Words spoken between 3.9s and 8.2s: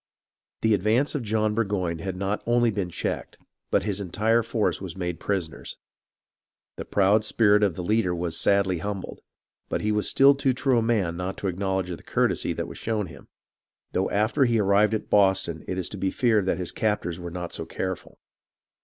entire force was made prisoners. The proud spirit of the leader